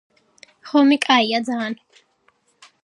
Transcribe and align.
ღომი 0.69 0.97
კაია 1.05 1.43
ძაანნ 1.51 1.79